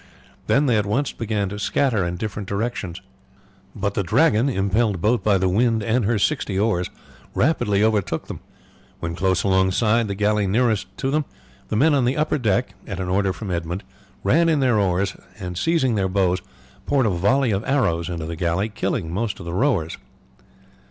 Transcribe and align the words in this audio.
Then 0.47 0.65
they 0.65 0.77
at 0.79 0.87
once 0.87 1.11
began 1.11 1.47
to 1.49 1.59
scatter 1.59 2.03
in 2.07 2.17
different 2.17 2.49
directions; 2.49 3.01
but 3.75 3.93
the 3.93 4.01
Dragon, 4.01 4.49
impelled 4.49 4.99
both 4.99 5.21
by 5.23 5.37
the 5.37 5.47
wind 5.47 5.83
and 5.83 6.05
her 6.05 6.17
sixty 6.17 6.57
oars, 6.57 6.89
rapidly 7.35 7.83
overtook 7.83 8.25
them. 8.25 8.39
When 8.99 9.13
close 9.13 9.43
alongside 9.43 10.07
the 10.07 10.15
galley 10.15 10.47
nearest 10.47 10.87
to 10.97 11.11
them 11.11 11.25
the 11.67 11.75
men 11.75 11.93
on 11.93 12.05
the 12.05 12.17
upper 12.17 12.39
deck, 12.39 12.73
at 12.87 12.99
an 12.99 13.09
order 13.09 13.31
from 13.31 13.51
Edmund, 13.51 13.83
ran 14.23 14.49
in 14.49 14.59
their 14.59 14.79
oars, 14.79 15.15
and 15.39 15.55
seizing 15.55 15.93
their 15.93 16.09
bows 16.09 16.41
poured 16.87 17.05
a 17.05 17.09
volley 17.11 17.51
of 17.51 17.63
arrows 17.67 18.09
into 18.09 18.25
the 18.25 18.35
galley, 18.35 18.69
killing 18.69 19.13
most 19.13 19.39
of 19.39 19.45
the 19.45 19.53
rowers. 19.53 19.97